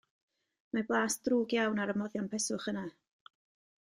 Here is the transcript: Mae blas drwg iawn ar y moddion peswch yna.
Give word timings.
Mae 0.77 0.85
blas 0.87 1.17
drwg 1.27 1.55
iawn 1.57 1.83
ar 1.85 1.93
y 1.95 1.97
moddion 2.03 2.33
peswch 2.33 2.67
yna. 2.73 2.87